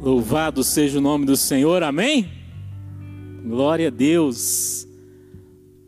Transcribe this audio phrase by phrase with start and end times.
[0.00, 2.30] Louvado seja o nome do Senhor, amém?
[3.44, 4.86] Glória a Deus.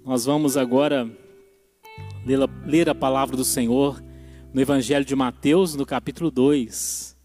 [0.04, 1.08] Nós vamos agora
[2.66, 4.02] ler a palavra do Senhor
[4.52, 7.16] no Evangelho de Mateus, no capítulo 2.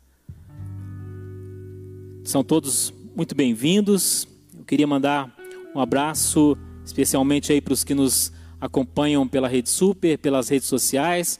[2.23, 4.31] São todos muito bem-vindos.
[4.63, 5.29] Eu queria mandar
[5.75, 8.31] um abraço especialmente aí para os que nos
[8.61, 11.37] acompanham pela Rede Super, pelas redes sociais.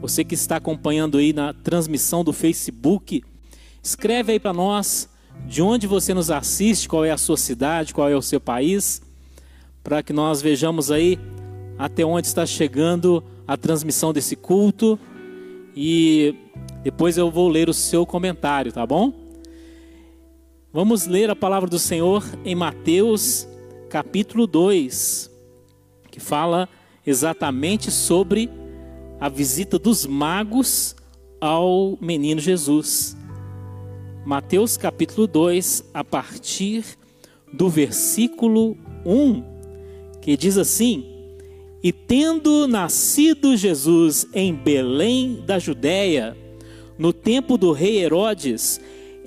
[0.00, 3.24] Você que está acompanhando aí na transmissão do Facebook,
[3.82, 5.08] Escreve aí para nós
[5.46, 9.02] de onde você nos assiste, qual é a sua cidade, qual é o seu país,
[9.82, 11.18] para que nós vejamos aí
[11.76, 14.96] até onde está chegando a transmissão desse culto
[15.74, 16.36] e
[16.84, 19.19] depois eu vou ler o seu comentário, tá bom?
[20.72, 23.44] Vamos ler a palavra do Senhor em Mateus,
[23.88, 25.28] capítulo 2,
[26.12, 26.68] que fala
[27.04, 28.48] exatamente sobre
[29.18, 30.94] a visita dos magos
[31.40, 33.16] ao menino Jesus.
[34.24, 36.84] Mateus capítulo 2, a partir
[37.52, 39.42] do versículo 1,
[40.22, 41.04] que diz assim:
[41.82, 46.36] E tendo nascido Jesus em Belém da Judéia,
[46.96, 48.80] no tempo do rei Herodes,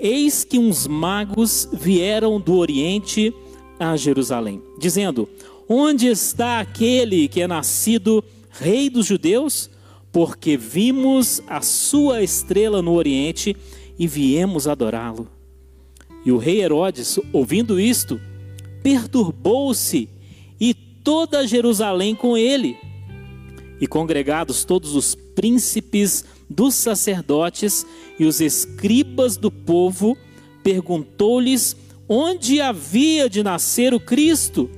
[0.04, 3.34] eis que uns magos vieram do Oriente
[3.80, 5.30] a Jerusalém, dizendo:
[5.68, 9.72] Onde está aquele que é nascido rei dos judeus?
[10.12, 13.56] Porque vimos a sua estrela no Oriente
[13.98, 15.28] e viemos adorá-lo.
[16.26, 18.20] E o rei Herodes, ouvindo isto,
[18.84, 20.08] perturbou-se
[20.60, 22.78] e toda Jerusalém com ele.
[23.80, 27.86] E congregados todos os príncipes dos sacerdotes
[28.20, 30.18] e os escribas do povo,
[30.64, 31.76] perguntou-lhes
[32.08, 34.70] onde havia de nascer o Cristo.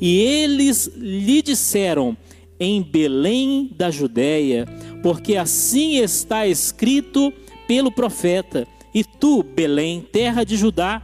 [0.00, 2.16] E eles lhe disseram:
[2.58, 4.66] Em Belém da Judéia,
[5.02, 7.32] porque assim está escrito
[7.68, 11.02] pelo profeta: E tu, Belém, terra de Judá,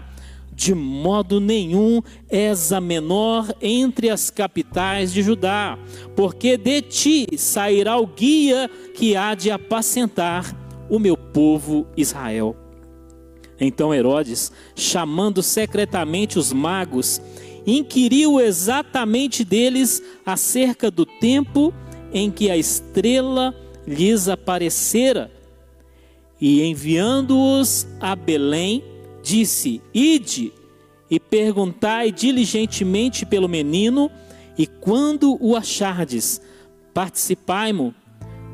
[0.56, 2.00] de modo nenhum
[2.30, 5.78] és a menor entre as capitais de Judá,
[6.16, 10.56] porque de ti sairá o guia que há de apacentar
[10.88, 12.56] o meu povo Israel.
[13.60, 17.20] Então Herodes, chamando secretamente os magos,
[17.66, 21.72] inquiriu exatamente deles acerca do tempo
[22.14, 23.54] em que a estrela
[23.86, 25.30] lhes aparecera
[26.40, 28.82] e enviando-os a Belém,
[29.26, 30.52] disse: Ide
[31.10, 34.08] e perguntai diligentemente pelo menino,
[34.56, 36.40] e quando o achardes,
[36.94, 37.92] participai-mo,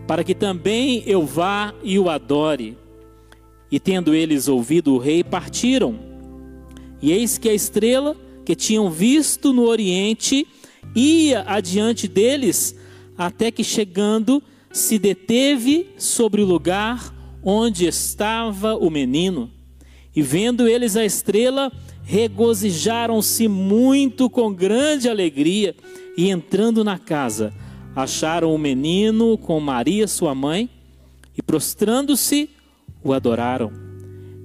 [0.06, 2.78] para que também eu vá e o adore.
[3.70, 5.98] E tendo eles ouvido o rei, partiram.
[7.00, 10.46] E eis que a estrela que tinham visto no oriente
[10.94, 12.74] ia adiante deles,
[13.16, 19.50] até que chegando se deteve sobre o lugar onde estava o menino.
[20.14, 21.72] E vendo eles a estrela,
[22.04, 25.74] regozijaram-se muito com grande alegria.
[26.16, 27.52] E entrando na casa,
[27.96, 30.68] acharam o menino com Maria, sua mãe,
[31.36, 32.50] e prostrando-se,
[33.02, 33.72] o adoraram.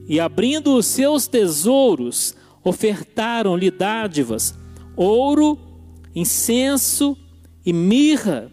[0.08, 4.56] E abrindo os seus tesouros, ofertaram-lhe dádivas,
[4.96, 5.60] ouro,
[6.16, 7.18] incenso
[7.66, 8.50] e mirra.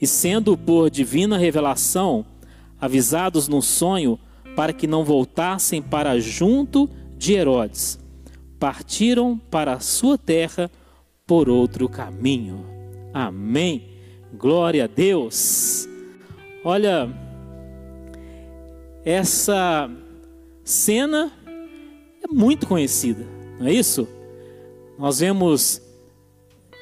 [0.00, 2.24] E sendo por divina revelação,
[2.80, 4.18] avisados no sonho
[4.56, 8.00] para que não voltassem para junto de Herodes,
[8.58, 10.70] partiram para a sua terra
[11.26, 12.64] por outro caminho.
[13.12, 13.90] Amém.
[14.32, 15.86] Glória a Deus.
[16.64, 17.08] Olha,
[19.04, 19.90] essa
[20.64, 21.30] cena
[22.22, 23.24] é muito conhecida,
[23.60, 24.08] não é isso?
[24.98, 25.82] Nós vemos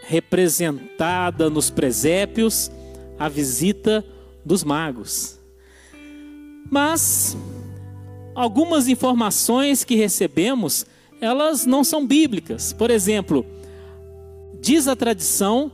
[0.07, 2.71] representada nos presépios
[3.19, 4.05] a visita
[4.45, 5.41] dos magos.
[6.71, 7.37] Mas
[8.35, 10.85] algumas informações que recebemos,
[11.21, 12.73] elas não são bíblicas.
[12.73, 13.47] Por exemplo,
[14.61, 15.71] diz a tradição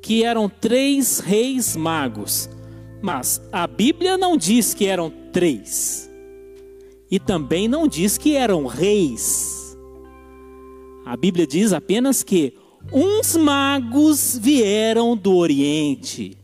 [0.00, 2.48] que eram três reis magos,
[3.00, 6.10] mas a Bíblia não diz que eram três.
[7.10, 9.76] E também não diz que eram reis.
[11.04, 12.54] A Bíblia diz apenas que
[12.92, 16.38] uns magos vieram do Oriente.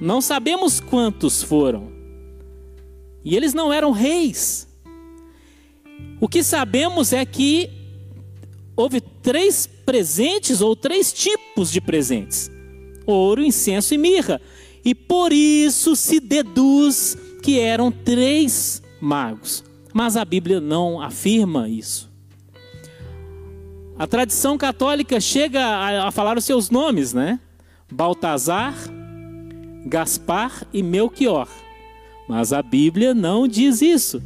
[0.00, 1.97] Não sabemos quantos foram.
[3.24, 4.68] E eles não eram reis.
[6.20, 7.70] O que sabemos é que
[8.76, 12.50] houve três presentes ou três tipos de presentes:
[13.06, 14.40] ouro, incenso e mirra.
[14.84, 19.64] E por isso se deduz que eram três magos.
[19.92, 22.08] Mas a Bíblia não afirma isso.
[23.98, 25.60] A tradição católica chega
[26.06, 27.40] a, falar os seus nomes, né?
[27.90, 28.74] Baltazar,
[29.84, 31.48] Gaspar e Melchior.
[32.28, 34.22] Mas a Bíblia não diz isso.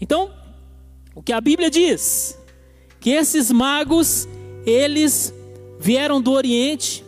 [0.00, 0.30] Então,
[1.14, 2.38] o que a Bíblia diz?
[2.98, 4.26] Que esses magos,
[4.64, 5.34] eles
[5.78, 7.04] vieram do Oriente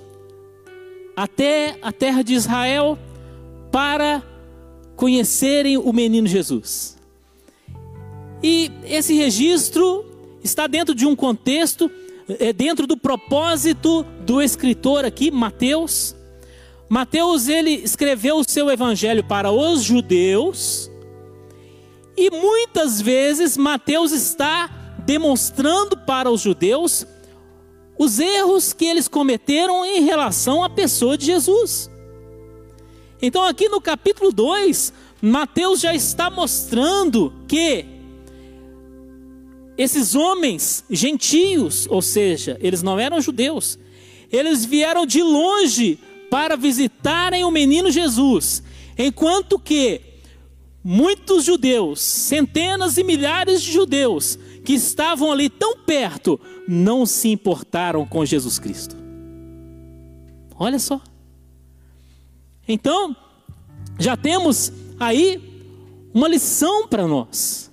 [1.17, 2.99] até a terra de Israel
[3.71, 4.23] para
[4.97, 6.99] conhecerem o menino Jesus.
[8.43, 10.05] E esse registro
[10.43, 11.91] está dentro de um contexto,
[12.29, 16.15] é dentro do propósito do escritor aqui, Mateus.
[16.93, 20.91] Mateus ele escreveu o seu evangelho para os judeus
[22.15, 24.69] e muitas vezes Mateus está
[24.99, 27.07] demonstrando para os judeus
[27.99, 31.91] os erros que eles cometeram em relação à pessoa de Jesus.
[33.23, 34.93] Então, aqui no capítulo 2,
[35.23, 37.87] Mateus já está mostrando que
[39.79, 43.79] esses homens gentios, ou seja, eles não eram judeus,
[44.31, 45.99] eles vieram de longe
[46.33, 48.63] para visitarem o menino Jesus,
[48.97, 50.01] enquanto que
[50.83, 58.07] muitos judeus, centenas e milhares de judeus que estavam ali tão perto, não se importaram
[58.07, 58.97] com Jesus Cristo.
[60.59, 61.03] Olha só.
[62.67, 63.15] Então,
[63.99, 65.69] já temos aí
[66.15, 67.71] uma lição para nós.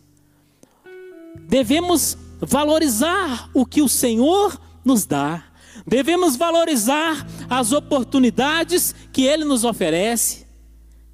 [1.48, 5.46] Devemos valorizar o que o Senhor nos dá.
[5.88, 10.46] Devemos valorizar as oportunidades que Ele nos oferece.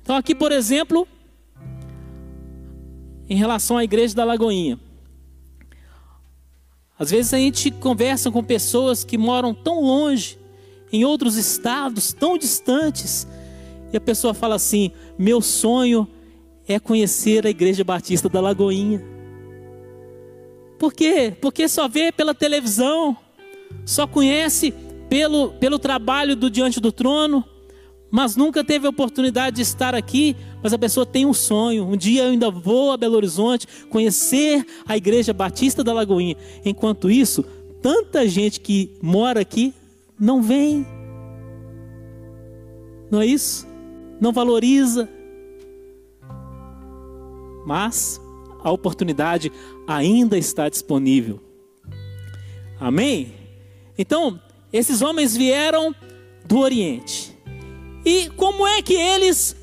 [0.02, 1.08] Então, aqui, por exemplo,
[3.30, 4.80] em relação à igreja da Lagoinha.
[6.98, 10.38] Às vezes a gente conversa com pessoas que moram tão longe,
[10.92, 13.28] em outros estados tão distantes,
[13.92, 16.08] e a pessoa fala assim: meu sonho
[16.68, 19.04] é conhecer a Igreja Batista da Lagoinha.
[20.80, 21.36] Por quê?
[21.42, 23.18] Porque só vê pela televisão,
[23.86, 24.74] só conhece
[25.16, 27.42] pelo, pelo trabalho do Diante do Trono,
[28.12, 30.36] mas nunca teve a oportunidade de estar aqui.
[30.62, 31.88] Mas a pessoa tem um sonho.
[31.88, 36.36] Um dia eu ainda vou a Belo Horizonte conhecer a Igreja Batista da Lagoinha.
[36.66, 37.46] Enquanto isso,
[37.82, 39.74] tanta gente que mora aqui
[40.20, 40.86] não vem.
[43.10, 43.66] Não é isso?
[44.20, 45.08] Não valoriza.
[47.66, 48.20] Mas
[48.62, 49.50] a oportunidade
[49.88, 51.40] ainda está disponível.
[52.78, 53.32] Amém?
[53.98, 54.42] Então,
[54.78, 55.96] esses homens vieram
[56.46, 57.36] do Oriente
[58.06, 59.56] e como é que eles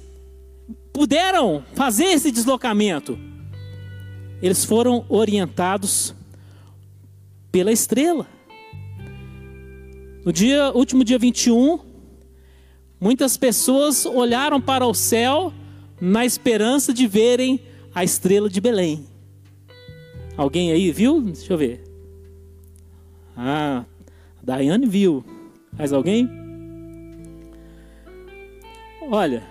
[0.93, 3.19] puderam fazer esse deslocamento?
[4.41, 6.15] Eles foram orientados
[7.53, 8.27] pela estrela.
[10.25, 11.79] No dia, último dia 21,
[12.99, 15.53] muitas pessoas olharam para o céu
[16.01, 17.61] na esperança de verem
[17.95, 19.07] a estrela de Belém.
[20.37, 21.21] Alguém aí viu?
[21.21, 21.85] Deixa eu ver.
[23.37, 23.85] Ah,
[24.43, 25.25] Daiane viu.
[25.79, 26.43] Mais alguém?
[29.13, 29.43] olha,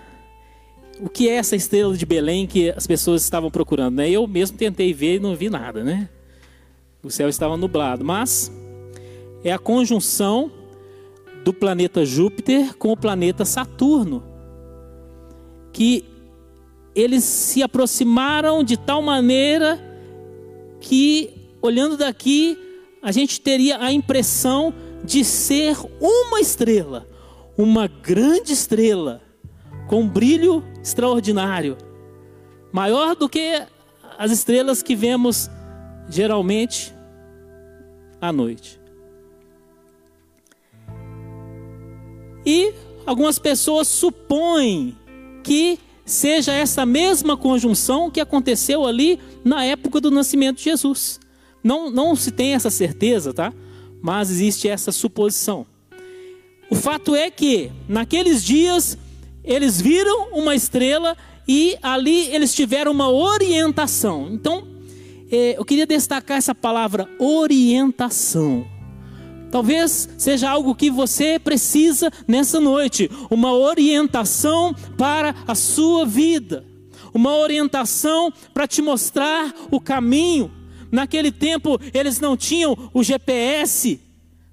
[1.00, 3.96] o que é essa estrela de Belém que as pessoas estavam procurando?
[3.96, 4.10] Né?
[4.10, 6.08] Eu mesmo tentei ver e não vi nada, né?
[7.02, 8.50] O céu estava nublado, mas
[9.44, 10.50] é a conjunção
[11.44, 14.22] do planeta Júpiter com o planeta Saturno,
[15.72, 16.04] que
[16.94, 19.80] eles se aproximaram de tal maneira
[20.80, 21.30] que,
[21.60, 22.56] olhando daqui,
[23.00, 24.72] a gente teria a impressão
[25.04, 27.06] de ser uma estrela,
[27.56, 29.20] uma grande estrela
[29.88, 31.76] com brilho extraordinário,
[32.72, 33.62] maior do que
[34.18, 35.50] as estrelas que vemos
[36.08, 36.94] geralmente
[38.20, 38.80] à noite.
[42.44, 42.72] E
[43.06, 44.96] algumas pessoas supõem
[45.42, 51.20] que seja essa mesma conjunção que aconteceu ali na época do nascimento de Jesus.
[51.62, 53.52] Não, não se tem essa certeza, tá?
[54.02, 55.64] Mas existe essa suposição.
[56.68, 58.98] O fato é que, naqueles dias,
[59.44, 61.16] eles viram uma estrela
[61.46, 64.28] e ali eles tiveram uma orientação.
[64.32, 64.66] Então,
[65.30, 68.66] é, eu queria destacar essa palavra orientação.
[69.50, 76.64] Talvez seja algo que você precisa nessa noite, uma orientação para a sua vida,
[77.12, 80.50] uma orientação para te mostrar o caminho.
[80.92, 83.98] Naquele tempo eles não tinham o GPS,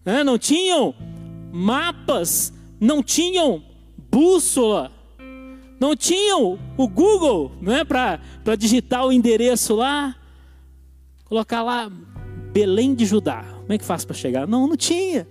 [0.05, 0.24] né?
[0.24, 0.96] não tinham
[1.51, 3.62] mapas, não tinham
[4.10, 4.89] bússola,
[5.77, 10.15] não tinham o Google né, para digitar o endereço lá,
[11.25, 11.91] colocar lá
[12.53, 13.43] Belém de Judá.
[13.60, 14.48] Como é que faz para chegar?
[14.48, 15.27] Não, não tinha.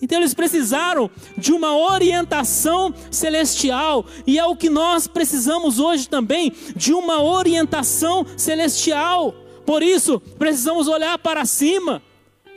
[0.00, 6.52] Então eles precisaram de uma orientação celestial, e é o que nós precisamos hoje também,
[6.74, 9.34] de uma orientação celestial.
[9.64, 12.02] Por isso, precisamos olhar para cima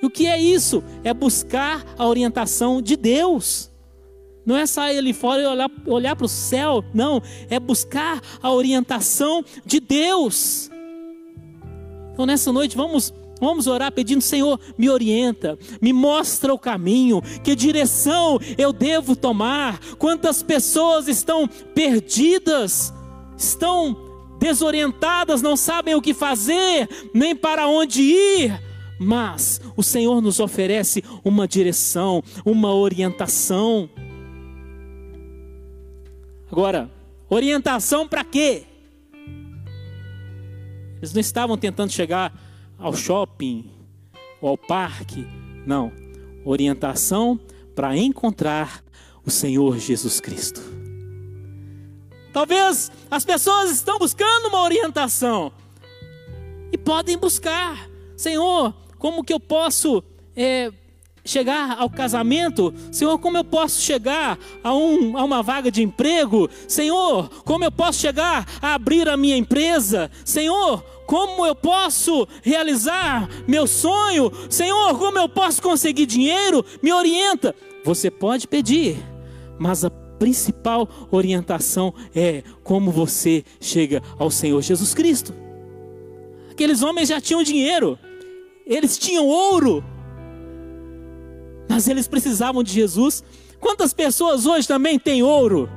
[0.01, 0.83] E o que é isso?
[1.03, 3.71] É buscar a orientação de Deus.
[4.45, 7.21] Não é sair ali fora e olhar, olhar para o céu, não.
[7.49, 10.69] É buscar a orientação de Deus.
[12.13, 17.53] Então nessa noite vamos Vamos orar pedindo, Senhor, me orienta, me mostra o caminho, que
[17.53, 19.79] direção eu devo tomar.
[19.97, 22.93] Quantas pessoas estão perdidas,
[23.37, 24.04] estão
[24.45, 28.61] desorientadas, não sabem o que fazer, nem para onde ir.
[28.99, 33.89] Mas o Senhor nos oferece uma direção, uma orientação.
[36.51, 36.91] Agora,
[37.27, 38.65] orientação para quê?
[40.97, 42.31] Eles não estavam tentando chegar
[42.77, 43.71] ao shopping
[44.39, 45.25] ou ao parque,
[45.65, 45.91] não.
[46.45, 47.39] Orientação
[47.73, 48.83] para encontrar
[49.25, 50.74] o Senhor Jesus Cristo.
[52.35, 55.53] Talvez as pessoas estão buscando uma orientação
[56.69, 60.03] e podem buscar, Senhor, como que eu posso
[60.35, 60.69] é,
[61.23, 62.73] chegar ao casamento?
[62.91, 66.49] Senhor, como eu posso chegar a, um, a uma vaga de emprego?
[66.67, 70.11] Senhor, como eu posso chegar a abrir a minha empresa?
[70.25, 74.29] Senhor, como eu posso realizar meu sonho?
[74.49, 76.65] Senhor, como eu posso conseguir dinheiro?
[76.83, 77.55] Me orienta.
[77.85, 78.97] Você pode pedir,
[79.57, 85.33] mas a principal orientação é como você chega ao Senhor Jesus Cristo.
[86.51, 87.99] Aqueles homens já tinham dinheiro,
[88.65, 89.83] eles tinham ouro,
[91.69, 93.23] mas eles precisavam de Jesus.
[93.59, 95.69] Quantas pessoas hoje também têm ouro,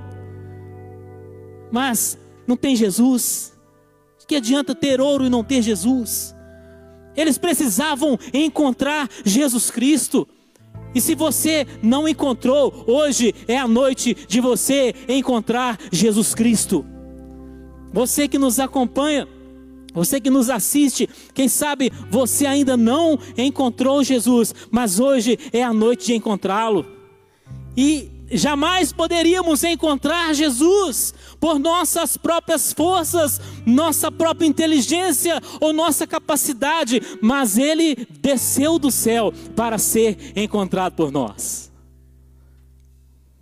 [1.71, 3.57] mas não tem Jesus?
[4.29, 6.35] Que adianta ter ouro e não ter Jesus?
[7.17, 10.29] Eles precisavam encontrar Jesus Cristo.
[10.95, 16.85] E se você não encontrou, hoje é a noite de você encontrar Jesus Cristo.
[17.93, 19.29] Você que nos acompanha,
[19.95, 25.73] você que nos assiste, quem sabe você ainda não encontrou Jesus, mas hoje é a
[25.73, 26.87] noite de encontrá-lo.
[27.77, 37.01] E jamais poderíamos encontrar Jesus por nossas próprias forças, nossa própria inteligência ou nossa capacidade,
[37.21, 41.71] mas Ele desceu do céu para ser encontrado por nós.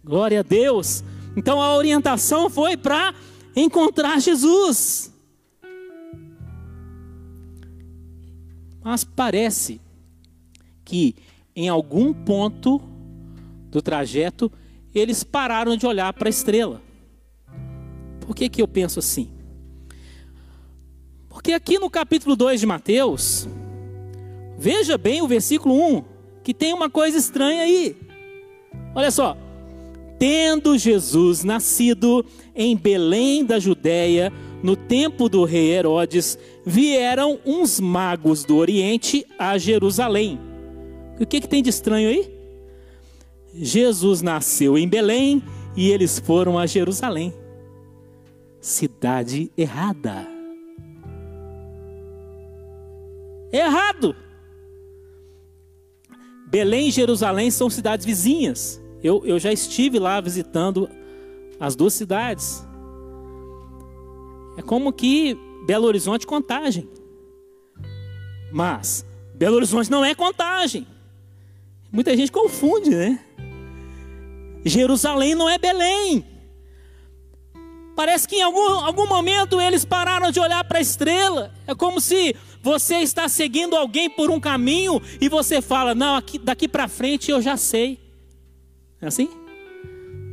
[0.05, 1.03] Glória a Deus.
[1.37, 3.15] Então a orientação foi para
[3.55, 5.13] encontrar Jesus.
[8.85, 9.81] Mas parece
[10.85, 11.17] que
[11.57, 12.81] em algum ponto
[13.69, 14.53] do trajeto
[14.99, 16.83] eles pararam de olhar para a estrela.
[18.21, 19.31] Por que, que eu penso assim?
[21.29, 23.49] Porque aqui no capítulo 2 de Mateus,
[24.59, 26.05] veja bem o versículo 1,
[26.43, 27.97] que tem uma coisa estranha aí.
[28.95, 29.37] Olha só.
[30.19, 32.25] Tendo Jesus nascido
[32.55, 39.59] em Belém da Judéia, no tempo do rei Herodes, vieram uns magos do Oriente a
[39.59, 40.41] Jerusalém.
[41.21, 42.36] O que, que tem de estranho aí?
[43.59, 45.43] Jesus nasceu em Belém
[45.77, 47.33] e eles foram a Jerusalém.
[48.61, 50.27] Cidade errada.
[53.53, 54.15] Errado.
[56.49, 58.81] Belém e Jerusalém são cidades vizinhas.
[59.03, 60.89] Eu, eu já estive lá visitando
[61.59, 62.67] as duas cidades.
[64.57, 65.37] É como que
[65.67, 66.89] Belo Horizonte contagem.
[68.53, 70.87] Mas Belo Horizonte não é contagem.
[71.91, 73.26] Muita gente confunde, né?
[74.69, 76.25] Jerusalém não é Belém.
[77.95, 81.55] Parece que em algum, algum momento eles pararam de olhar para a estrela.
[81.67, 86.39] É como se você está seguindo alguém por um caminho e você fala: Não, aqui,
[86.39, 87.99] daqui para frente eu já sei.
[89.01, 89.31] É assim?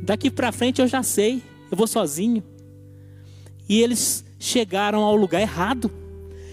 [0.02, 1.42] Daqui para frente eu já sei.
[1.70, 2.42] Eu vou sozinho.
[3.68, 5.90] E eles chegaram ao lugar errado.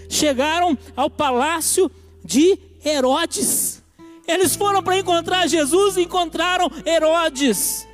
[0.08, 1.90] Chegaram ao palácio
[2.24, 3.81] de Herodes.
[4.26, 7.86] Eles foram para encontrar Jesus e encontraram Herodes.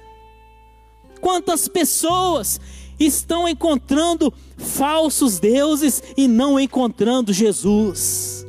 [1.20, 2.60] Quantas pessoas
[2.98, 8.46] estão encontrando falsos deuses e não encontrando Jesus?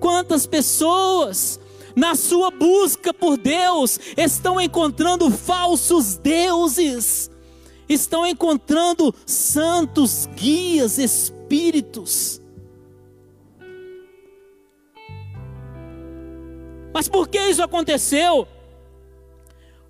[0.00, 1.60] Quantas pessoas
[1.94, 7.30] na sua busca por Deus estão encontrando falsos deuses?
[7.88, 12.41] Estão encontrando santos guias, espíritos
[16.92, 18.46] Mas por que isso aconteceu?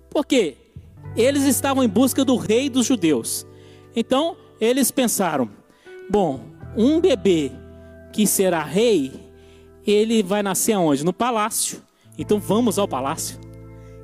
[0.09, 0.57] Porque
[1.15, 3.45] eles estavam em busca do rei dos judeus.
[3.95, 5.49] Então, eles pensaram:
[6.09, 6.45] bom,
[6.75, 7.51] um bebê
[8.11, 9.11] que será rei,
[9.85, 11.03] ele vai nascer aonde?
[11.03, 11.81] No palácio.
[12.17, 13.39] Então vamos ao palácio.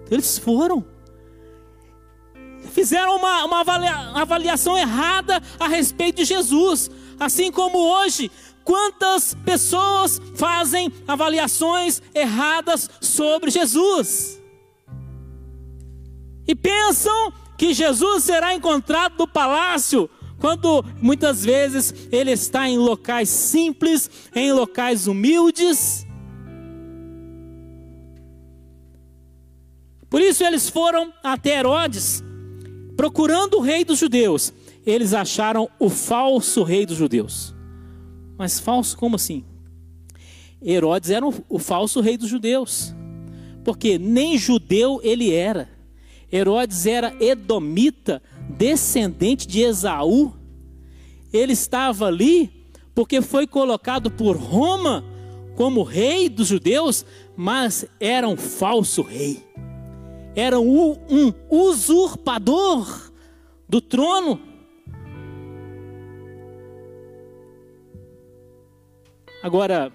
[0.03, 0.85] Então, eles foram.
[2.71, 3.61] Fizeram uma, uma
[4.21, 6.89] avaliação errada a respeito de Jesus.
[7.19, 8.31] Assim como hoje,
[8.69, 14.39] quantas pessoas fazem avaliações erradas sobre Jesus
[16.47, 20.07] e pensam que Jesus será encontrado no palácio,
[20.39, 26.05] quando muitas vezes ele está em locais simples, em locais humildes.
[30.11, 32.23] Por isso eles foram até Herodes,
[32.95, 34.53] procurando o rei dos judeus.
[34.85, 37.57] Eles acharam o falso rei dos judeus.
[38.39, 39.43] Mas falso como assim?
[40.65, 42.95] Herodes era o falso rei dos judeus.
[43.65, 45.69] Porque nem judeu ele era.
[46.31, 50.33] Herodes era edomita, descendente de Esaú.
[51.33, 52.49] Ele estava ali
[52.95, 55.03] porque foi colocado por Roma
[55.57, 57.05] como rei dos judeus,
[57.35, 59.43] mas era um falso rei.
[60.33, 60.95] Era um,
[61.49, 63.11] usurpador
[63.67, 64.39] do trono.
[69.41, 69.89] Agora,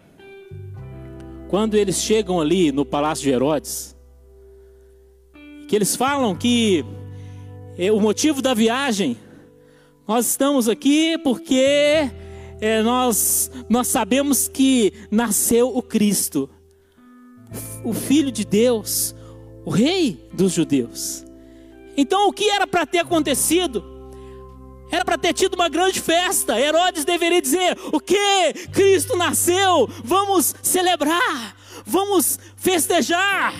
[1.48, 3.94] quando eles chegam ali no palácio de Herodes,
[5.68, 6.82] que eles falam que
[7.76, 9.18] é, o motivo da viagem,
[10.08, 12.10] nós estamos aqui porque
[12.58, 16.48] é, nós, nós sabemos que nasceu o Cristo,
[17.84, 19.14] o Filho de Deus,
[19.62, 21.22] o Rei dos judeus.
[21.96, 23.93] Então o que era para ter acontecido?
[24.90, 26.58] Era para ter tido uma grande festa.
[26.58, 28.52] Herodes deveria dizer: O que?
[28.72, 29.88] Cristo nasceu.
[30.04, 31.56] Vamos celebrar.
[31.86, 33.54] Vamos festejar.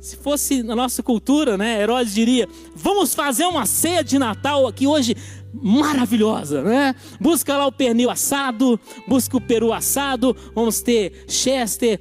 [0.00, 4.86] Se fosse na nossa cultura, né, Herodes diria: vamos fazer uma ceia de Natal aqui
[4.86, 5.14] hoje
[5.52, 6.94] maravilhosa, né?
[7.20, 12.00] Busca lá o pernil assado, busca o peru assado, vamos ter chester,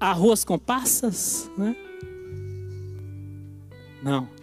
[0.00, 1.76] arroz com passas, né?
[4.02, 4.33] Não.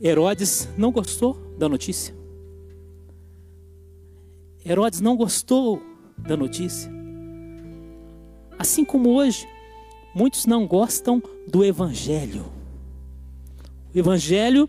[0.00, 2.14] Herodes não gostou da notícia.
[4.64, 5.80] Herodes não gostou
[6.18, 6.90] da notícia.
[8.58, 9.48] Assim como hoje,
[10.14, 12.46] muitos não gostam do Evangelho.
[13.94, 14.68] O Evangelho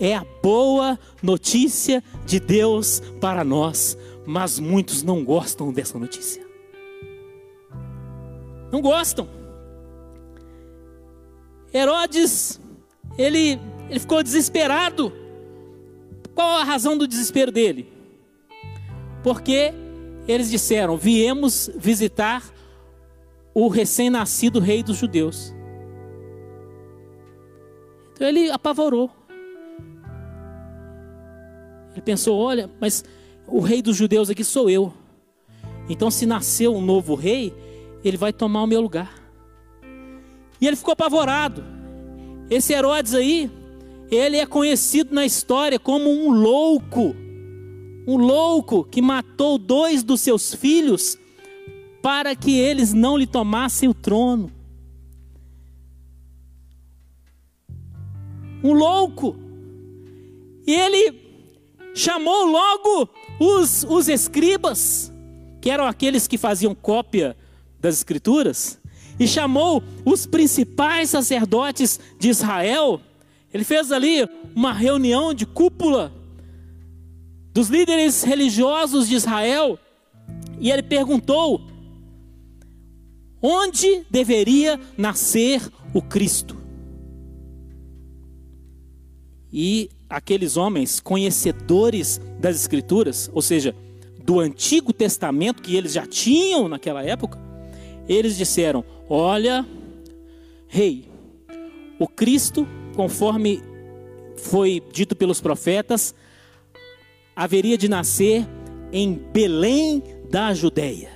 [0.00, 6.44] é a boa notícia de Deus para nós, mas muitos não gostam dessa notícia.
[8.70, 9.28] Não gostam.
[11.72, 12.60] Herodes,
[13.16, 15.12] ele, ele ficou desesperado.
[16.34, 17.92] Qual a razão do desespero dele?
[19.22, 19.72] Porque
[20.28, 22.42] eles disseram: viemos visitar
[23.54, 25.54] o recém-nascido rei dos judeus.
[28.12, 29.10] Então ele apavorou.
[31.92, 33.04] Ele pensou: olha, mas
[33.46, 34.92] o rei dos judeus aqui sou eu.
[35.88, 37.54] Então, se nasceu um novo rei,
[38.02, 39.14] ele vai tomar o meu lugar.
[40.60, 41.64] E ele ficou apavorado.
[42.50, 43.50] Esse Herodes aí,
[44.10, 47.14] ele é conhecido na história como um louco.
[48.06, 51.18] Um louco que matou dois dos seus filhos
[52.02, 54.50] para que eles não lhe tomassem o trono.
[58.62, 59.36] Um louco.
[60.66, 61.26] E ele
[61.94, 63.08] chamou logo
[63.40, 65.12] os, os escribas,
[65.60, 67.36] que eram aqueles que faziam cópia
[67.80, 68.78] das escrituras,
[69.18, 73.00] e chamou os principais sacerdotes de Israel.
[73.52, 76.12] Ele fez ali uma reunião de cúpula
[77.52, 79.78] dos líderes religiosos de Israel,
[80.60, 81.62] e ele perguntou
[83.40, 85.62] onde deveria nascer
[85.94, 86.56] o Cristo.
[89.52, 93.74] E aqueles homens conhecedores das Escrituras, ou seja,
[94.22, 97.38] do Antigo Testamento que eles já tinham naquela época,
[98.08, 99.64] eles disseram: Olha,
[100.68, 101.08] rei,
[101.98, 103.62] o Cristo, conforme
[104.36, 106.14] foi dito pelos profetas,
[107.36, 108.46] haveria de nascer
[108.90, 111.10] em Belém da Judéia.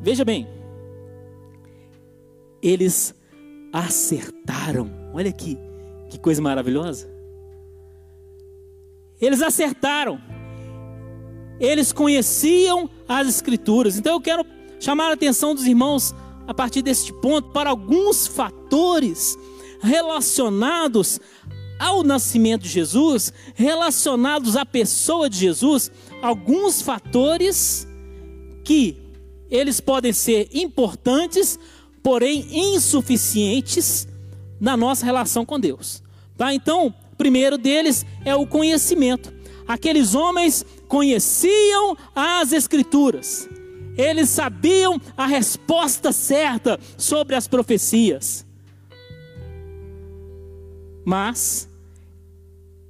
[0.00, 0.48] Veja bem,
[2.60, 3.14] eles
[3.72, 4.90] acertaram.
[5.12, 5.58] Olha aqui,
[6.08, 7.08] que coisa maravilhosa.
[9.20, 10.20] Eles acertaram.
[11.60, 13.96] Eles conheciam as Escrituras.
[13.96, 14.44] Então eu quero
[14.80, 16.12] chamar a atenção dos irmãos
[16.46, 19.38] a partir deste ponto para alguns fatores
[19.80, 21.20] relacionados
[21.78, 25.90] ao nascimento de Jesus, relacionados à pessoa de Jesus,
[26.22, 27.86] alguns fatores
[28.62, 28.96] que
[29.50, 31.58] eles podem ser importantes,
[32.02, 34.06] porém insuficientes
[34.60, 36.02] na nossa relação com Deus.
[36.36, 36.54] Tá?
[36.54, 39.32] Então, o primeiro deles é o conhecimento.
[39.66, 43.48] Aqueles homens conheciam as Escrituras,
[43.96, 48.46] eles sabiam a resposta certa sobre as profecias,
[51.04, 51.68] mas,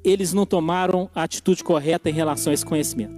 [0.05, 3.15] eles não tomaram a atitude correta em relação a esse conhecimento.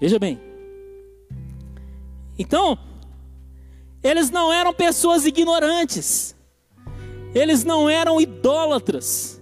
[0.00, 0.40] Veja bem.
[2.38, 2.78] Então,
[4.02, 6.36] eles não eram pessoas ignorantes.
[7.34, 9.40] Eles não eram idólatras.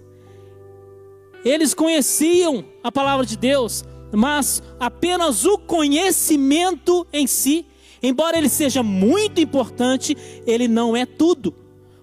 [1.45, 7.65] Eles conheciam a palavra de Deus, mas apenas o conhecimento em si,
[8.01, 10.15] embora ele seja muito importante,
[10.45, 11.53] ele não é tudo.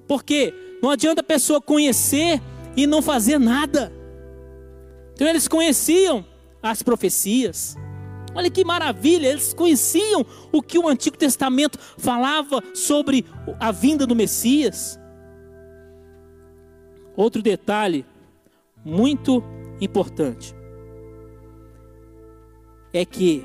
[0.06, 2.40] Porque não adianta a pessoa conhecer
[2.76, 3.92] e não fazer nada.
[5.14, 6.24] Então eles conheciam
[6.62, 7.76] as profecias,
[8.34, 13.24] Olha que maravilha, eles conheciam o que o Antigo Testamento falava sobre
[13.60, 14.98] a vinda do Messias.
[17.16, 18.04] Outro detalhe
[18.84, 19.40] muito
[19.80, 20.52] importante
[22.94, 23.44] é que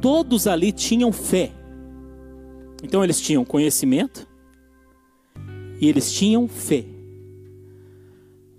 [0.00, 1.50] todos ali tinham fé.
[2.82, 4.26] Então eles tinham conhecimento
[5.80, 6.84] e eles tinham fé.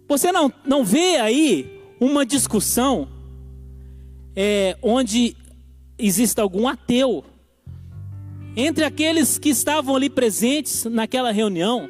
[0.08, 3.08] Você não, não vê aí uma discussão
[4.36, 5.36] é, onde
[5.98, 7.24] exista algum ateu,
[8.56, 11.90] entre aqueles que estavam ali presentes naquela reunião,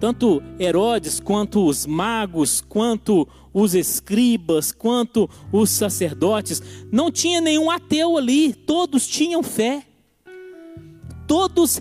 [0.00, 8.16] tanto Herodes, quanto os magos, quanto os escribas, quanto os sacerdotes, não tinha nenhum ateu
[8.16, 9.84] ali, todos tinham fé,
[11.26, 11.80] todos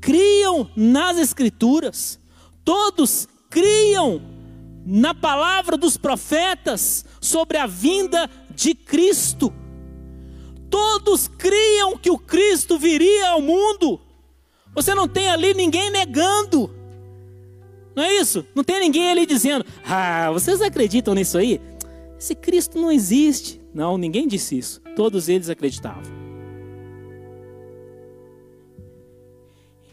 [0.00, 2.18] criam nas Escrituras,
[2.64, 4.20] todos criam
[4.84, 9.52] na palavra dos profetas sobre a vinda de Cristo.
[10.68, 14.00] Todos criam que o Cristo viria ao mundo.
[14.74, 16.81] Você não tem ali ninguém negando.
[17.94, 18.44] Não é isso?
[18.54, 21.60] Não tem ninguém ali dizendo: Ah, vocês acreditam nisso aí?
[22.18, 23.60] Esse Cristo não existe.
[23.74, 24.80] Não, ninguém disse isso.
[24.94, 26.02] Todos eles acreditavam.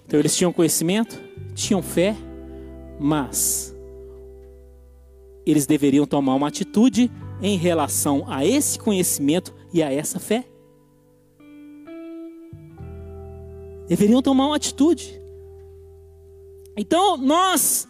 [0.06, 1.22] Então eles tinham conhecimento,
[1.54, 2.16] tinham fé,
[3.00, 3.76] mas
[5.46, 10.46] eles deveriam tomar uma atitude em relação a esse conhecimento e a essa fé.
[13.88, 15.20] Deveriam tomar uma atitude.
[16.78, 17.89] Então, nós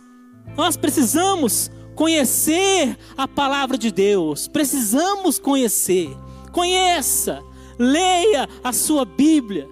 [0.60, 4.48] nós precisamos conhecer a palavra de Deus.
[4.48, 6.10] Precisamos conhecer.
[6.52, 7.42] Conheça,
[7.78, 9.68] leia a sua Bíblia.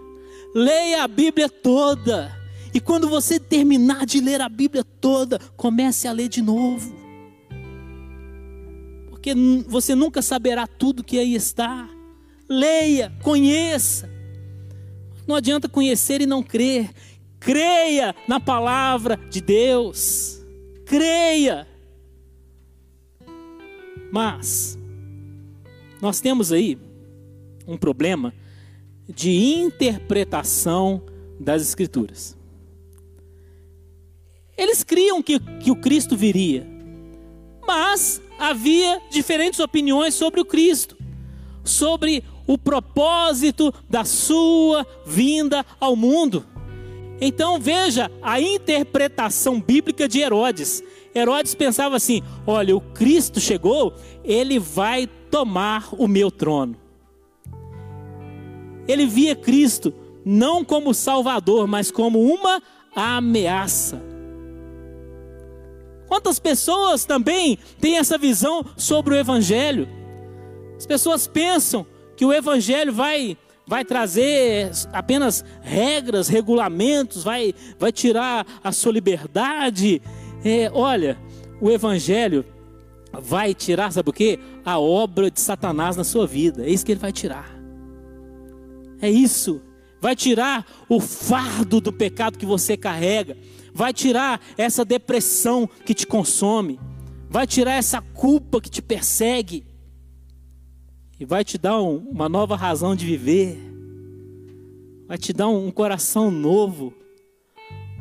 [0.55, 2.35] Leia a Bíblia toda.
[2.73, 7.07] E quando você terminar de ler a Bíblia toda, comece a ler de novo
[9.27, 9.33] porque
[9.67, 11.89] você nunca saberá tudo que aí está.
[12.47, 14.09] Leia, conheça.
[15.27, 16.89] Não adianta conhecer e não crer.
[17.37, 20.36] Creia na palavra de Deus.
[20.87, 21.67] Creia.
[24.11, 24.77] Mas
[26.01, 26.77] nós temos aí
[27.67, 28.33] um problema
[29.07, 31.03] de interpretação
[31.39, 32.37] das Escrituras.
[34.57, 36.65] Eles criam que, que o Cristo viria,
[37.65, 40.97] mas havia diferentes opiniões sobre o Cristo,
[41.63, 46.45] sobre o propósito da sua vinda ao mundo.
[47.19, 50.83] Então veja a interpretação bíblica de Herodes.
[51.13, 56.75] Herodes pensava assim: olha, o Cristo chegou, ele vai tomar o meu trono.
[58.87, 62.61] Ele via Cristo não como Salvador, mas como uma
[62.95, 64.01] ameaça.
[66.07, 69.87] Quantas pessoas também têm essa visão sobre o Evangelho?
[70.77, 78.45] As pessoas pensam que o Evangelho vai, vai trazer apenas regras, regulamentos, vai, vai tirar
[78.63, 80.01] a sua liberdade.
[80.43, 81.17] É, olha,
[81.59, 82.45] o Evangelho
[83.13, 84.39] vai tirar, sabe o que?
[84.63, 86.65] A obra de Satanás na sua vida.
[86.65, 87.55] É isso que ele vai tirar.
[89.01, 89.61] É isso.
[89.99, 93.35] Vai tirar o fardo do pecado que você carrega
[93.77, 96.79] vai tirar essa depressão que te consome,
[97.29, 99.63] vai tirar essa culpa que te persegue,
[101.19, 103.57] e vai te dar um, uma nova razão de viver,
[105.07, 106.93] vai te dar um, um coração novo,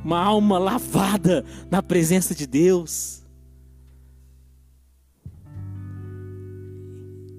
[0.05, 3.22] uma alma lavada na presença de Deus.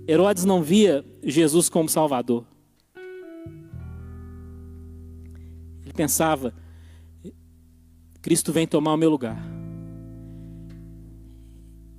[0.08, 2.46] Herodes não via Jesus como Salvador.
[5.84, 6.54] Ele pensava,
[8.22, 9.38] Cristo vem tomar o meu lugar.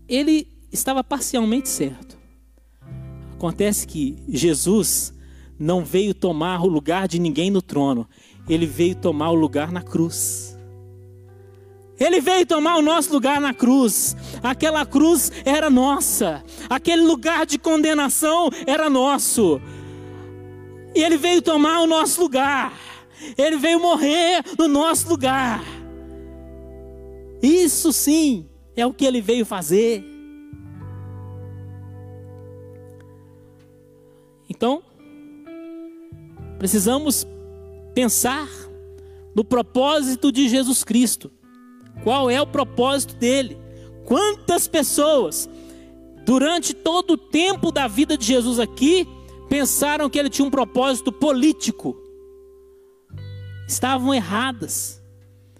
[0.08, 2.17] Ele estava parcialmente certo.
[3.38, 5.14] Acontece que Jesus
[5.56, 8.04] não veio tomar o lugar de ninguém no trono,
[8.48, 10.58] ele veio tomar o lugar na cruz.
[12.00, 14.16] Ele veio tomar o nosso lugar na cruz.
[14.42, 16.42] Aquela cruz era nossa.
[16.68, 19.60] Aquele lugar de condenação era nosso.
[20.92, 22.72] E ele veio tomar o nosso lugar.
[23.36, 25.62] Ele veio morrer no nosso lugar.
[27.40, 30.17] Isso sim é o que ele veio fazer.
[34.58, 34.82] Então,
[36.58, 37.24] precisamos
[37.94, 38.48] pensar
[39.32, 41.30] no propósito de Jesus Cristo.
[42.02, 43.56] Qual é o propósito dele?
[44.04, 45.48] Quantas pessoas,
[46.26, 49.06] durante todo o tempo da vida de Jesus aqui,
[49.48, 51.96] pensaram que ele tinha um propósito político?
[53.68, 55.00] Estavam erradas.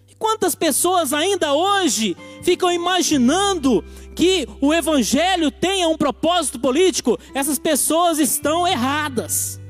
[0.09, 3.85] E quantas pessoas ainda hoje ficam imaginando
[4.19, 7.17] que o evangelho tenha um propósito político?
[7.33, 9.61] Essas pessoas estão erradas.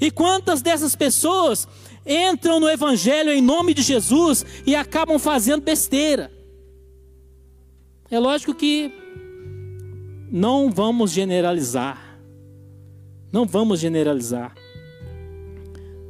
[0.00, 1.68] E quantas dessas pessoas
[2.06, 6.32] entram no Evangelho em nome de Jesus e acabam fazendo besteira?
[8.10, 8.90] É lógico que
[10.32, 12.18] não vamos generalizar.
[13.30, 14.54] Não vamos generalizar.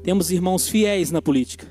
[0.04, 1.66] Temos irmãos fiéis na política.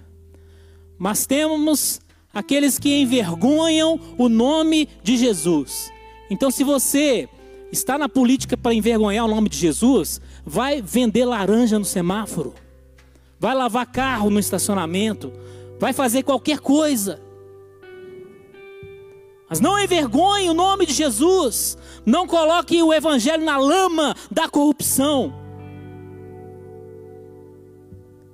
[0.97, 2.01] Mas temos
[2.35, 5.89] aqueles que envergonham o nome de Jesus.
[6.29, 7.29] Então, se você
[7.71, 12.53] está na política para envergonhar o nome de Jesus, vai vender laranja no semáforo,
[13.39, 15.31] vai lavar carro no estacionamento,
[15.79, 17.21] vai fazer qualquer coisa.
[19.49, 25.33] Mas não envergonhe o nome de Jesus, não coloque o evangelho na lama da corrupção.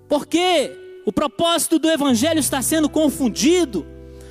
[0.08, 3.86] Porque o propósito do evangelho está sendo confundido.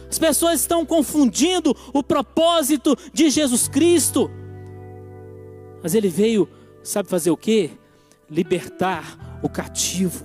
[0.09, 4.31] As pessoas estão confundindo o propósito de Jesus Cristo.
[5.83, 6.49] Mas ele veio
[6.83, 7.71] sabe fazer o que?
[8.29, 10.25] Libertar o cativo,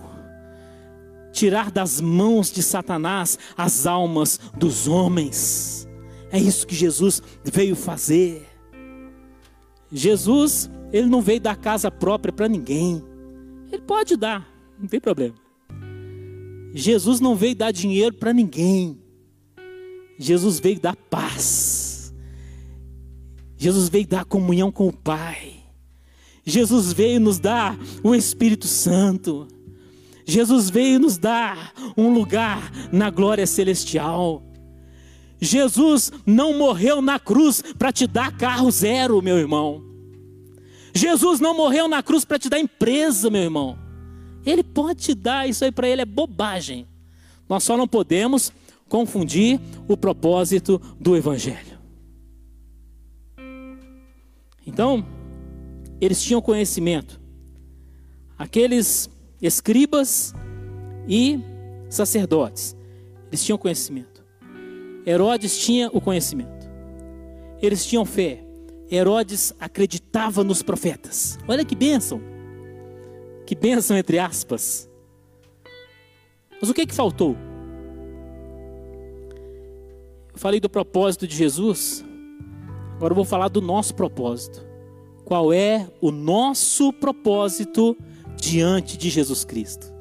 [1.31, 5.87] tirar das mãos de Satanás as almas dos homens.
[6.31, 8.47] É isso que Jesus veio fazer.
[9.91, 13.03] Jesus, ele não veio dar casa própria para ninguém.
[13.71, 15.44] Ele pode dar, não tem problema.
[16.77, 18.99] Jesus não veio dar dinheiro para ninguém.
[20.19, 22.13] Jesus veio dar paz.
[23.55, 25.53] Jesus veio dar comunhão com o Pai.
[26.43, 29.47] Jesus veio nos dar o Espírito Santo.
[30.25, 34.43] Jesus veio nos dar um lugar na glória celestial.
[35.39, 39.81] Jesus não morreu na cruz para te dar carro zero, meu irmão.
[40.93, 43.84] Jesus não morreu na cruz para te dar empresa, meu irmão.
[44.45, 46.87] Ele pode te dar, isso aí para ele é bobagem.
[47.49, 48.51] Nós só não podemos
[48.87, 51.75] confundir o propósito do Evangelho.
[54.65, 55.05] Então,
[55.99, 57.19] eles tinham conhecimento.
[58.37, 59.09] Aqueles
[59.41, 60.33] escribas
[61.07, 61.39] e
[61.89, 62.75] sacerdotes,
[63.27, 64.23] eles tinham conhecimento.
[65.05, 66.67] Herodes tinha o conhecimento.
[67.61, 68.43] Eles tinham fé.
[68.91, 71.37] Herodes acreditava nos profetas.
[71.47, 72.34] Olha que bênção.
[73.45, 74.89] Que bênção entre aspas.
[76.59, 77.35] Mas o que que faltou?
[80.33, 82.03] Eu falei do propósito de Jesus.
[82.95, 84.65] Agora eu vou falar do nosso propósito
[85.25, 87.97] qual é o nosso propósito
[88.39, 89.93] diante de Jesus Cristo.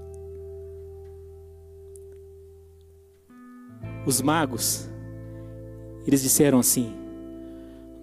[4.06, 4.88] Os magos,
[6.06, 6.92] eles disseram assim: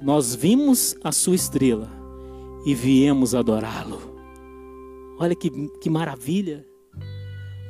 [0.02, 1.90] Nós vimos a sua estrela
[2.66, 4.11] e viemos adorá-lo.
[5.22, 6.66] Olha que, que maravilha!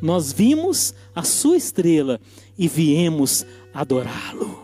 [0.02, 2.18] Nós vimos a sua estrela
[2.58, 4.58] e viemos adorá-lo.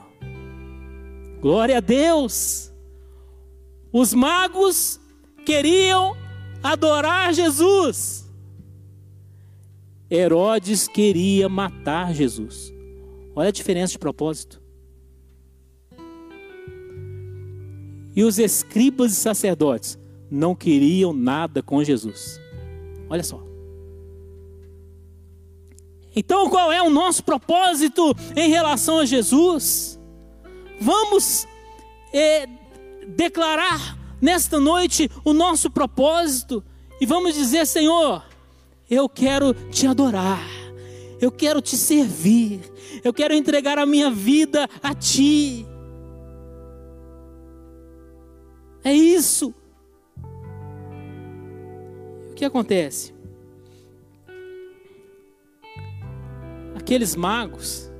[1.41, 2.71] Glória a Deus!
[3.91, 5.01] Os magos
[5.45, 6.15] queriam
[6.63, 8.25] adorar Jesus.
[10.09, 12.73] Herodes queria matar Jesus.
[13.35, 14.61] Olha a diferença de propósito.
[18.15, 19.99] E os escribas e sacerdotes
[20.31, 22.46] não queriam nada com Jesus.
[23.09, 23.41] Olha só.
[26.15, 29.99] Então, qual é o nosso propósito em relação a Jesus?
[30.81, 31.47] Vamos
[32.11, 32.47] é,
[33.07, 36.63] declarar nesta noite o nosso propósito
[36.99, 38.23] e vamos dizer: Senhor,
[38.89, 40.43] eu quero te adorar,
[41.21, 42.61] eu quero te servir,
[43.03, 45.65] eu quero entregar a minha vida a Ti.
[48.83, 49.53] É isso.
[52.37, 53.15] Que acontece?
[56.75, 57.91] Aqueles magos,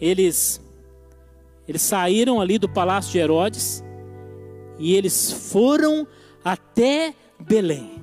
[0.00, 0.64] eles
[1.66, 3.82] eles saíram ali do palácio de Herodes
[4.78, 6.06] e eles foram
[6.44, 8.00] até Belém.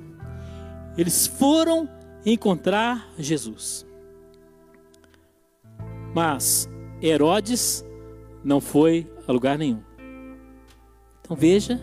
[0.98, 1.88] Eles foram
[2.26, 3.86] encontrar Jesus.
[6.14, 6.68] Mas
[7.00, 7.82] Herodes
[8.44, 9.82] não foi a lugar nenhum.
[11.22, 11.80] Então veja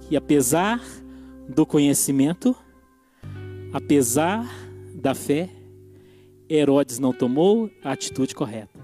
[0.00, 0.80] que apesar
[1.48, 2.54] do conhecimento,
[3.72, 4.46] apesar
[4.94, 5.48] da fé,
[6.48, 8.78] Herodes não tomou a atitude correta.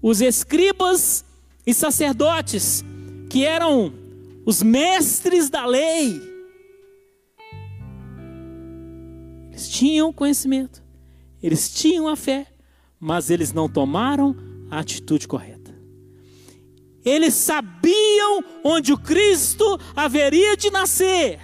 [0.00, 1.24] os escribas
[1.66, 2.84] e sacerdotes,
[3.28, 3.92] que eram
[4.46, 6.20] os mestres da lei,
[9.50, 10.82] eles tinham conhecimento,
[11.42, 12.46] eles tinham a fé,
[12.98, 14.36] mas eles não tomaram
[14.70, 15.57] a atitude correta.
[17.04, 21.40] Eles sabiam onde o Cristo haveria de nascer,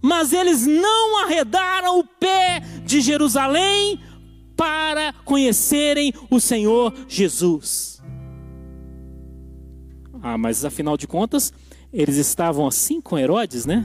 [0.00, 4.00] mas eles não arredaram o pé de Jerusalém
[4.56, 8.02] para conhecerem o Senhor Jesus.
[10.22, 11.52] Ah, mas afinal de contas,
[11.92, 13.84] eles estavam assim com Herodes, né?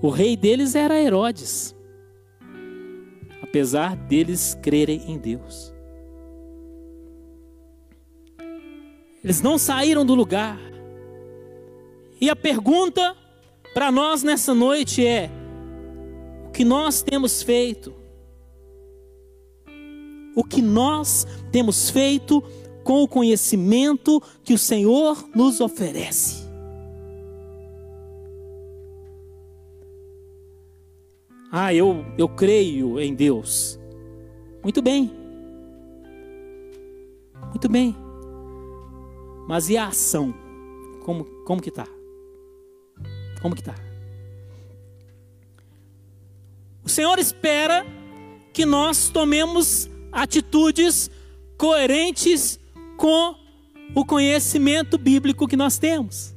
[0.00, 1.74] O rei deles era Herodes,
[3.42, 5.73] apesar deles crerem em Deus.
[9.24, 10.60] Eles não saíram do lugar.
[12.20, 13.16] E a pergunta
[13.72, 15.30] para nós nessa noite é:
[16.46, 17.94] o que nós temos feito?
[20.36, 22.42] O que nós temos feito
[22.82, 26.44] com o conhecimento que o Senhor nos oferece?
[31.50, 33.78] Ah, eu, eu creio em Deus.
[34.62, 35.10] Muito bem.
[37.50, 38.03] Muito bem.
[39.46, 40.34] Mas e a ação?
[41.04, 41.86] Como, como que está?
[43.42, 43.74] Como que está?
[46.82, 47.86] O Senhor espera
[48.52, 51.10] que nós tomemos atitudes
[51.58, 52.58] coerentes
[52.96, 53.34] com
[53.94, 56.34] o conhecimento bíblico que nós temos.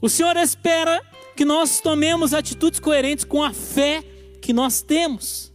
[0.00, 1.02] O Senhor espera
[1.36, 4.02] que nós tomemos atitudes coerentes com a fé
[4.40, 5.52] que nós temos.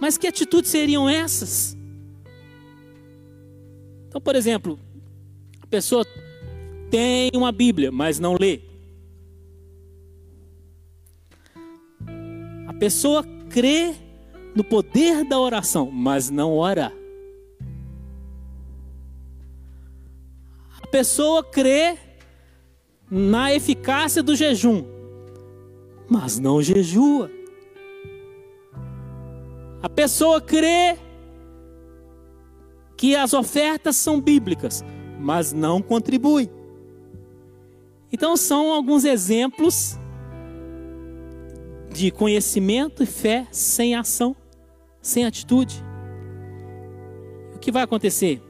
[0.00, 1.76] Mas que atitudes seriam essas?
[4.08, 4.78] Então, por exemplo,
[5.66, 6.06] a pessoa
[6.88, 8.60] tem uma Bíblia, mas não lê.
[12.68, 13.96] A pessoa crê
[14.54, 16.92] no poder da oração, mas não ora.
[20.80, 21.98] A pessoa crê
[23.10, 24.84] na eficácia do jejum,
[26.08, 27.28] mas não jejua.
[29.82, 30.96] A pessoa crê
[32.96, 34.84] que as ofertas são bíblicas,
[35.18, 36.50] mas não contribui.
[38.12, 39.98] Então, são alguns exemplos
[41.92, 44.36] de conhecimento e fé sem ação,
[45.00, 45.82] sem atitude.
[47.54, 48.42] O que vai acontecer?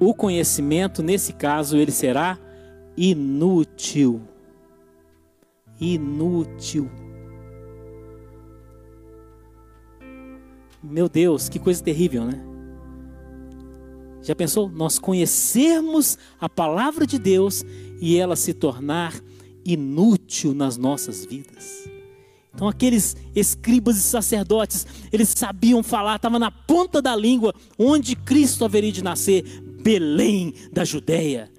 [0.00, 2.38] O conhecimento, nesse caso, ele será
[2.96, 4.22] inútil.
[5.78, 6.90] Inútil.
[10.82, 12.51] Meu Deus, que coisa terrível, né?
[14.22, 14.68] Já pensou?
[14.68, 17.64] Nós conhecermos a palavra de Deus
[18.00, 19.14] e ela se tornar
[19.64, 21.88] inútil nas nossas vidas.
[22.54, 28.64] Então, aqueles escribas e sacerdotes, eles sabiam falar, estava na ponta da língua onde Cristo
[28.64, 29.42] haveria de nascer
[29.82, 31.50] Belém da Judéia.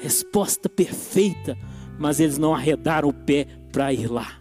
[0.00, 1.56] Resposta perfeita,
[1.98, 4.40] mas eles não arredaram o pé para ir lá.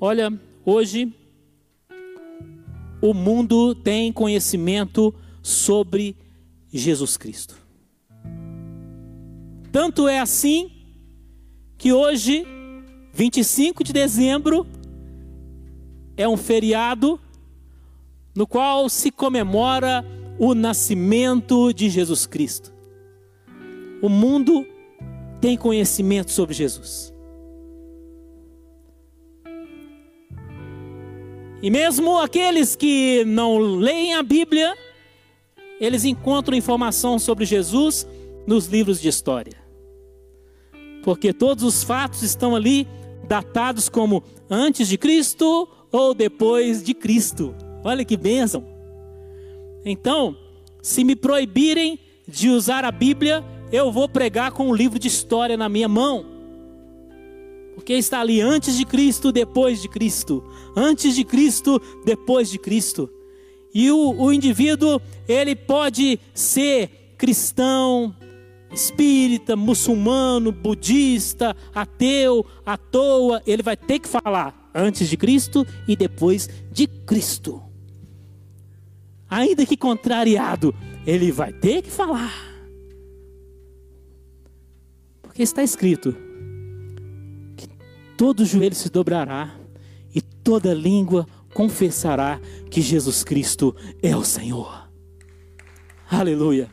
[0.00, 0.32] Olha,
[0.64, 1.12] hoje
[3.00, 6.16] o mundo tem conhecimento sobre
[6.72, 7.56] Jesus Cristo.
[9.72, 10.70] Tanto é assim
[11.78, 12.44] que hoje,
[13.12, 14.66] 25 de dezembro,
[16.16, 17.18] é um feriado
[18.34, 20.04] no qual se comemora
[20.38, 22.72] o nascimento de Jesus Cristo.
[24.02, 24.66] O mundo
[25.40, 27.09] tem conhecimento sobre Jesus.
[31.62, 34.74] E mesmo aqueles que não leem a Bíblia,
[35.80, 38.06] eles encontram informação sobre Jesus
[38.46, 39.56] nos livros de história.
[41.02, 42.86] Porque todos os fatos estão ali
[43.26, 47.54] datados como antes de Cristo ou depois de Cristo.
[47.84, 48.64] Olha que bênção.
[49.84, 50.36] Então,
[50.82, 55.56] se me proibirem de usar a Bíblia, eu vou pregar com um livro de história
[55.56, 56.39] na minha mão.
[57.80, 60.44] Porque está ali antes de Cristo, depois de Cristo.
[60.76, 63.08] Antes de Cristo, depois de Cristo.
[63.72, 68.14] E o, o indivíduo, ele pode ser cristão,
[68.70, 75.96] espírita, muçulmano, budista, ateu, à toa, ele vai ter que falar antes de Cristo e
[75.96, 77.62] depois de Cristo.
[79.26, 80.74] Ainda que contrariado,
[81.06, 82.30] ele vai ter que falar.
[85.22, 86.14] Porque está escrito:
[88.20, 89.50] todo joelho se dobrará
[90.14, 92.38] e toda língua confessará
[92.70, 94.90] que Jesus Cristo é o Senhor.
[96.10, 96.70] Aleluia.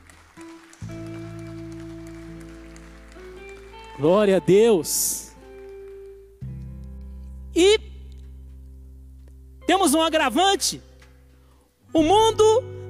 [3.97, 5.31] Glória a Deus.
[7.55, 7.79] E
[9.65, 10.81] temos um agravante.
[11.93, 12.43] O mundo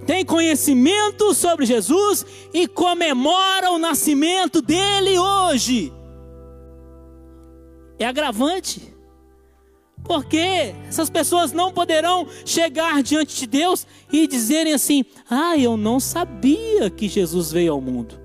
[0.08, 5.94] tem conhecimento sobre Jesus e comemora o nascimento dele hoje.
[8.00, 8.96] É agravante.
[10.04, 16.00] Porque essas pessoas não poderão chegar diante de Deus e dizerem assim: Ah, eu não
[16.00, 18.20] sabia que Jesus veio ao mundo.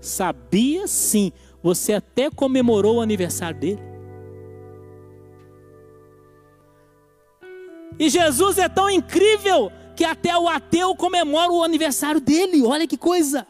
[0.00, 3.80] Sabia sim, você até comemorou o aniversário dele.
[7.98, 12.62] E Jesus é tão incrível que até o ateu comemora o aniversário dele.
[12.62, 13.46] Olha que coisa!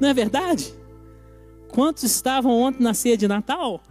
[0.00, 0.77] Não é verdade?
[1.68, 3.82] Quantos estavam ontem na ceia de Natal?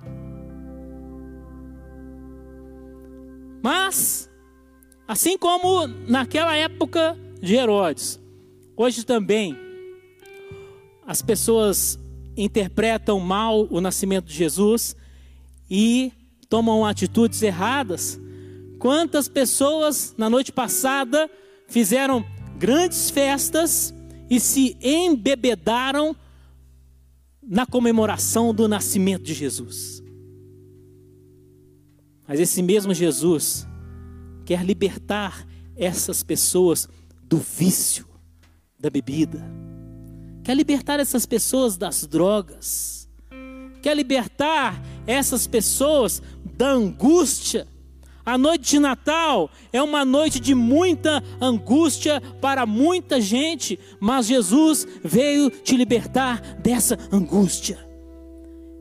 [3.64, 4.30] Mas,
[5.08, 8.20] assim como naquela época de Herodes,
[8.76, 9.58] hoje também
[11.06, 12.00] as pessoas
[12.36, 14.96] interpretam mal o nascimento de Jesus
[15.70, 16.12] e
[16.50, 18.20] tomam atitudes erradas
[18.80, 21.30] Quantas pessoas na noite passada
[21.68, 22.24] fizeram
[22.58, 23.94] grandes festas
[24.30, 26.16] e se embebedaram
[27.48, 30.04] na comemoração do nascimento de Jesus.
[32.28, 33.66] Mas esse mesmo Jesus
[34.46, 36.90] quer libertar essas pessoas
[37.24, 38.06] do vício
[38.78, 39.42] da bebida,
[40.44, 43.10] quer libertar essas pessoas das drogas,
[43.82, 46.22] quer libertar essas pessoas
[46.58, 47.66] da angústia
[48.28, 54.86] a noite de Natal é uma noite de muita angústia para muita gente, mas Jesus
[55.02, 57.80] veio te libertar dessa angústia.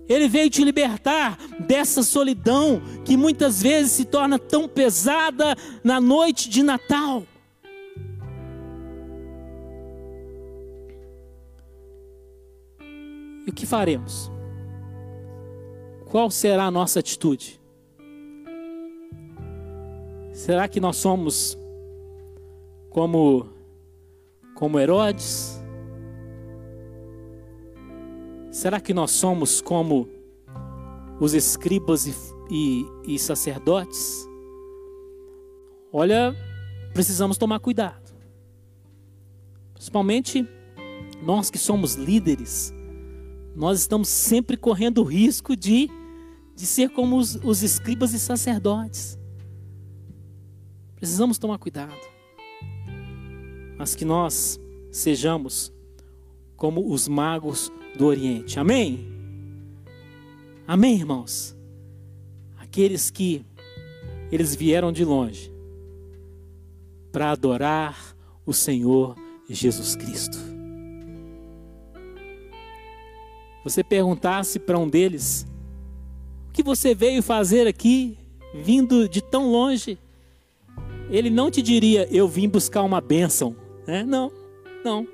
[0.09, 6.51] Ele veio te libertar dessa solidão que muitas vezes se torna tão pesada na noite
[6.51, 7.23] de Natal.
[13.47, 14.29] E o que faremos?
[16.07, 17.61] Qual será a nossa atitude?
[20.37, 21.57] Será que nós somos
[22.91, 23.49] como
[24.55, 25.59] como Herodes?
[28.51, 30.07] Será que nós somos como
[31.19, 32.15] os escribas e,
[32.51, 34.29] e, e sacerdotes?
[35.91, 36.37] Olha,
[36.93, 38.15] precisamos tomar cuidado.
[39.73, 40.47] Principalmente
[41.23, 42.75] nós que somos líderes,
[43.55, 45.89] nós estamos sempre correndo o risco de,
[46.55, 49.19] de ser como os, os escribas e sacerdotes.
[50.97, 51.95] Precisamos tomar cuidado.
[53.79, 54.59] Mas que nós
[54.91, 55.73] sejamos
[56.57, 58.59] como os magos do Oriente.
[58.59, 59.07] Amém?
[60.67, 61.55] Amém, irmãos?
[62.57, 63.45] Aqueles que
[64.33, 65.53] eles vieram de longe
[67.13, 69.17] para adorar o Senhor
[69.49, 70.39] Jesus Cristo.
[73.63, 75.47] Você perguntasse para um deles:
[76.49, 78.19] O que você veio fazer aqui,
[78.55, 79.99] vindo de tão longe?
[81.11, 83.55] Ele não te diria, eu vim buscar uma bênção.
[83.87, 84.03] Né?
[84.03, 84.31] Não,
[84.85, 85.07] não.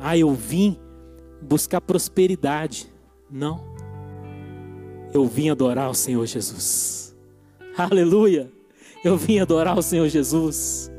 [0.00, 0.78] Ah, eu vim
[1.42, 2.86] buscar prosperidade.
[3.30, 3.60] Não.
[5.12, 7.14] Eu vim adorar o Senhor Jesus.
[7.76, 8.50] Aleluia.
[9.04, 10.90] Eu vim adorar o Senhor Jesus.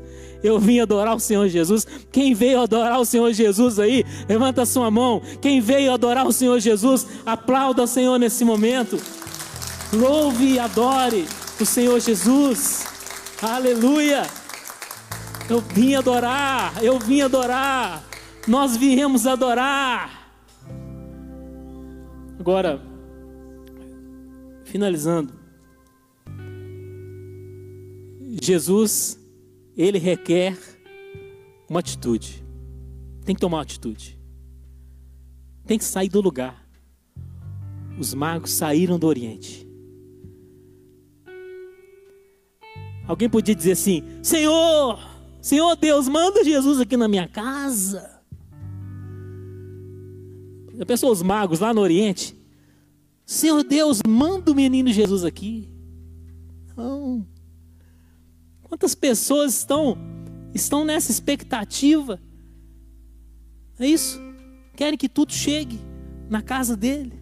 [0.42, 1.86] Eu vim adorar o Senhor Jesus.
[2.10, 5.20] Quem veio adorar o Senhor Jesus aí, levanta sua mão.
[5.40, 8.98] Quem veio adorar o Senhor Jesus, aplauda o Senhor nesse momento.
[9.92, 11.26] Louve e adore
[11.62, 12.84] o Senhor Jesus.
[13.42, 14.22] Aleluia!
[15.48, 18.04] Eu vim adorar, eu vim adorar.
[18.46, 20.32] Nós viemos adorar.
[22.38, 22.80] Agora,
[24.64, 25.34] finalizando.
[28.42, 29.18] Jesus,
[29.76, 30.56] ele requer
[31.68, 32.44] uma atitude.
[33.24, 34.18] Tem que tomar uma atitude.
[35.66, 36.66] Tem que sair do lugar.
[37.98, 39.69] Os magos saíram do Oriente.
[43.10, 44.96] Alguém podia dizer assim: Senhor,
[45.42, 48.22] Senhor Deus, manda Jesus aqui na minha casa.
[50.72, 52.36] Já pensou os magos lá no Oriente?
[53.26, 55.68] Senhor Deus, manda o menino Jesus aqui.
[56.76, 57.26] Não.
[58.62, 59.98] Quantas pessoas estão
[60.54, 62.20] estão nessa expectativa?
[63.80, 64.20] É isso?
[64.76, 65.80] Querem que tudo chegue
[66.28, 67.20] na casa dele.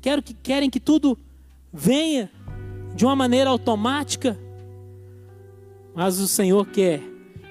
[0.00, 1.16] Quero que querem que tudo
[1.72, 2.28] venha
[2.96, 4.36] de uma maneira automática.
[5.96, 7.00] Mas o Senhor quer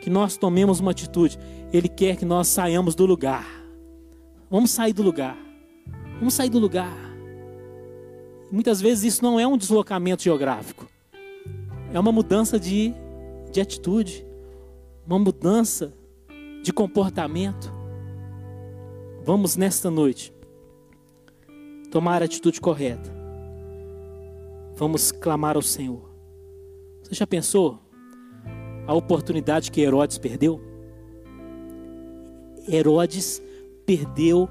[0.01, 1.39] que nós tomemos uma atitude.
[1.73, 3.43] Ele quer que nós saiamos do lugar.
[4.51, 5.35] Vamos sair do lugar.
[6.19, 6.95] Vamos sair do lugar.
[8.51, 10.87] Muitas vezes isso não é um deslocamento geográfico.
[11.91, 12.93] É uma mudança de,
[13.51, 14.23] de atitude.
[15.07, 15.91] Uma mudança
[16.61, 17.73] de comportamento.
[19.23, 20.31] Vamos nesta noite
[21.89, 23.09] tomar a atitude correta.
[24.75, 26.13] vamos clamar ao Senhor.
[27.01, 27.79] Você já pensou
[28.87, 30.61] a oportunidade que Herodes perdeu?
[32.67, 33.41] Herodes
[33.85, 34.49] perdeu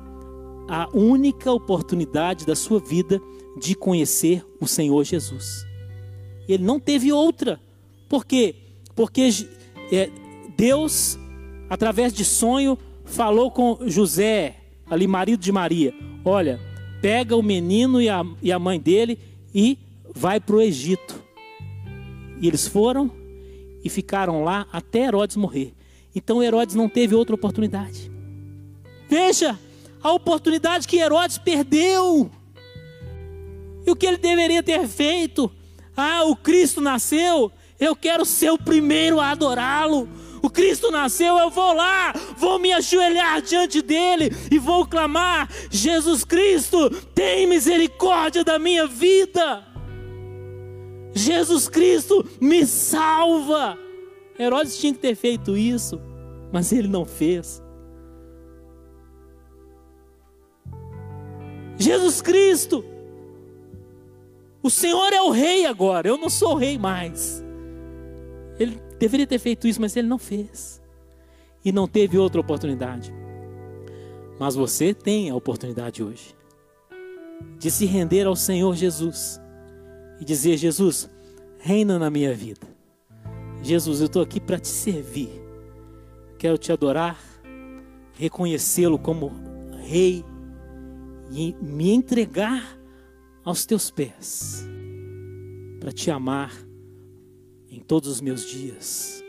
[0.68, 3.20] a única oportunidade da sua vida
[3.59, 5.66] de conhecer o Senhor Jesus.
[6.49, 7.61] Ele não teve outra.
[8.09, 8.55] Por quê?
[8.95, 9.30] Porque
[9.93, 10.11] é,
[10.57, 11.18] Deus,
[11.68, 14.57] através de sonho, falou com José,
[14.89, 15.93] ali marido de Maria:
[16.24, 16.61] Olha,
[17.01, 19.18] pega o menino e a, e a mãe dele
[19.55, 19.78] e
[20.14, 21.22] vai para o Egito.
[22.41, 23.11] E eles foram
[23.85, 25.74] e ficaram lá até Herodes morrer.
[26.16, 28.11] Então Herodes não teve outra oportunidade.
[29.09, 29.59] Veja
[30.03, 32.30] a oportunidade que Herodes perdeu.
[33.87, 35.53] E o que ele deveria ter feito?
[35.97, 40.09] Ah, o Cristo nasceu, eu quero ser o primeiro a adorá-lo.
[40.43, 46.24] O Cristo nasceu, eu vou lá, vou me ajoelhar diante dele e vou clamar: Jesus
[46.24, 49.73] Cristo, tem misericórdia da minha vida.
[51.14, 53.78] Jesus Cristo, me salva.
[54.38, 56.00] Herodes tinha que ter feito isso,
[56.52, 57.62] mas ele não fez.
[61.76, 62.84] Jesus Cristo,
[64.62, 67.44] o Senhor é o rei agora, eu não sou rei mais.
[68.58, 70.82] Ele deveria ter feito isso, mas ele não fez.
[71.64, 73.14] E não teve outra oportunidade.
[74.38, 76.34] Mas você tem a oportunidade hoje
[77.58, 79.40] de se render ao Senhor Jesus
[80.24, 81.10] e dizer: Jesus,
[81.58, 82.66] reina na minha vida.
[83.62, 85.28] Jesus, eu estou aqui para te servir.
[86.38, 87.18] Quero te adorar,
[88.14, 89.30] reconhecê-lo como
[89.82, 90.24] Rei
[91.30, 92.78] e me entregar
[93.44, 94.66] aos teus pés,
[95.78, 96.52] para te amar
[97.68, 99.22] em todos os meus dias.